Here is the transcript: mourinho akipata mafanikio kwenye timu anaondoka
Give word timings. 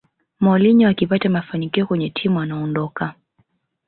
mourinho 0.39 0.87
akipata 0.89 1.29
mafanikio 1.29 1.87
kwenye 1.87 2.09
timu 2.09 2.39
anaondoka 2.39 3.13